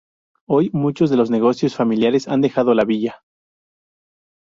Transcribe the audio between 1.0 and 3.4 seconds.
de los negocios familiares han dejado la villa.